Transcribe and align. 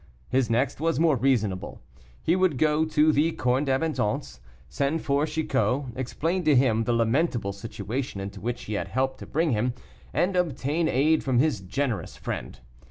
His 0.29 0.49
next 0.49 0.79
was 0.81 0.99
more 0.99 1.15
reasonable. 1.15 1.79
He 2.23 2.35
would 2.35 2.57
go 2.57 2.85
to 2.85 3.11
the 3.11 3.33
Corne 3.33 3.65
d'Abondance, 3.65 4.39
send 4.67 5.03
for 5.03 5.27
Chicot, 5.27 5.91
explain 5.95 6.43
to 6.45 6.55
him 6.55 6.85
the 6.85 6.91
lamentable 6.91 7.53
situation 7.53 8.19
into 8.19 8.41
which 8.41 8.63
he 8.63 8.73
had 8.73 8.87
helped 8.87 9.19
to 9.19 9.27
bring 9.27 9.51
him, 9.51 9.75
and 10.11 10.35
obtain 10.35 10.87
aid 10.87 11.23
from 11.23 11.37
this 11.37 11.59
generous 11.59 12.17
friend. 12.17 12.61